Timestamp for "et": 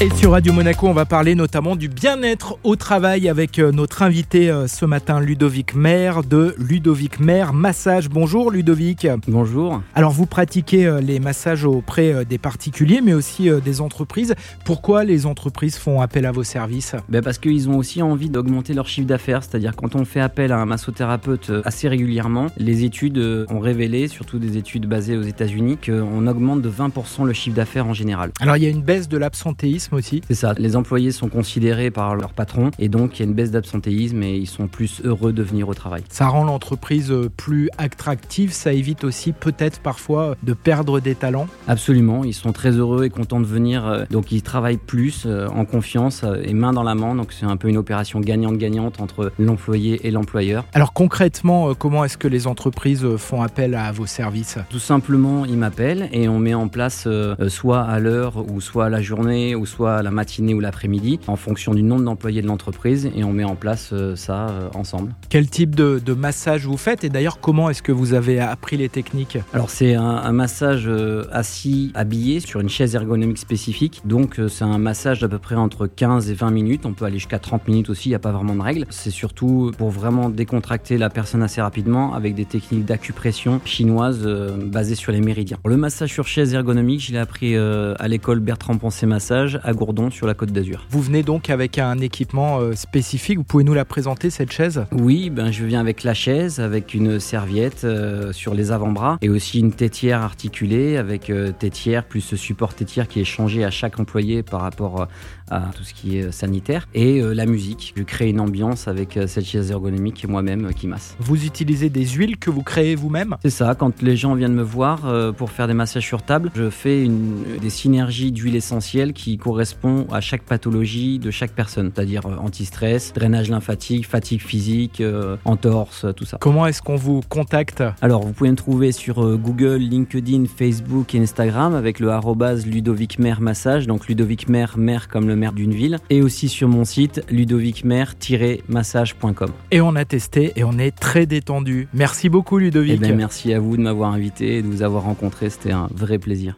0.00-0.10, 32.78-32.88, 34.22-34.36, 43.04-43.10, 46.44-46.54, 50.06-50.10, 56.12-56.28, 63.14-63.24, 67.04-67.08, 76.30-76.34, 99.22-99.28, 106.94-107.20, 131.14-131.20, 136.10-136.20, 139.70-139.80, 140.56-140.64, 144.56-144.62